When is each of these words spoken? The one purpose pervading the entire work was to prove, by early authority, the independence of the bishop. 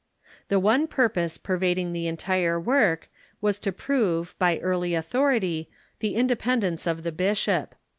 The 0.47 0.59
one 0.59 0.87
purpose 0.87 1.37
pervading 1.37 1.93
the 1.93 2.07
entire 2.07 2.59
work 2.59 3.07
was 3.39 3.59
to 3.59 3.71
prove, 3.71 4.33
by 4.39 4.57
early 4.57 4.95
authority, 4.95 5.69
the 5.99 6.15
independence 6.15 6.87
of 6.87 7.03
the 7.03 7.11
bishop. 7.11 7.75